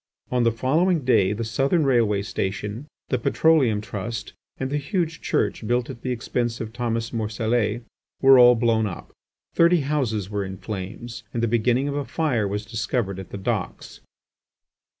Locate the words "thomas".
6.73-7.13